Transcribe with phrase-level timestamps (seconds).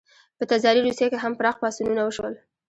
[0.37, 2.33] په تزاري روسیه کې هم پراخ پاڅونونه وشول.